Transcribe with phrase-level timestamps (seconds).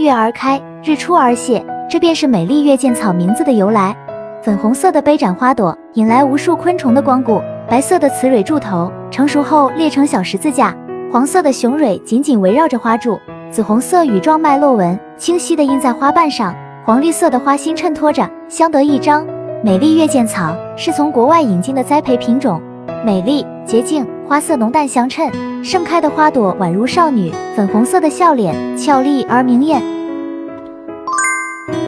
[0.00, 3.94] 月而开，日出而谢，这便是美丽月见草名字的由来。
[4.42, 10.74] 粉红色的杯盏花朵引来无数昆虫的光顾，白色的雌蕊柱头成熟后裂成小十字架，
[11.12, 13.18] 黄色的雄蕊紧紧围绕着花柱，
[13.50, 16.54] 紫红色羽状脉络纹清晰地印在花瓣上，
[16.86, 19.26] 黄绿色的花心衬托着，相得益彰。
[19.62, 22.62] 美丽月见草是从国外引进的栽培品种，
[23.04, 25.30] 美丽洁净，花色浓淡相衬，
[25.64, 29.82] 盛开的花朵宛如少女，粉红色的笑脸俏丽而明艳。